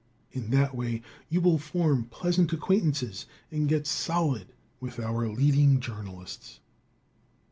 In 0.31 0.49
that 0.49 0.73
way 0.75 1.03
you 1.29 1.41
will 1.41 1.59
form 1.59 2.05
pleasant 2.05 2.51
acquaintances 2.53 3.27
and 3.51 3.69
get 3.69 3.85
solid 3.85 4.47
with 4.79 4.99
our 4.99 5.29
leading 5.29 5.79
journalists. 5.79 6.59